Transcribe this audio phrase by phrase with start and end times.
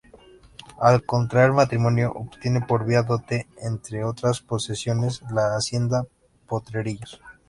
[0.79, 6.07] Al contraer matrimonio obtiene por vía dote, entre otras posesiones, la Hacienda
[6.47, 7.21] Potrerillos.